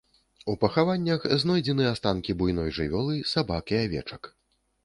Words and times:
У 0.51 0.53
пахаваннях 0.63 1.27
знойдзены 1.43 1.85
астанкі 1.91 2.37
буйной 2.39 2.75
жывёлы, 2.79 3.21
сабак 3.33 3.65
і 3.75 3.81
авечак. 3.85 4.21